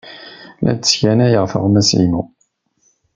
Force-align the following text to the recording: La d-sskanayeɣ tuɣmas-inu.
La 0.63 0.73
d-sskanayeɣ 0.75 1.45
tuɣmas-inu. 1.51 2.21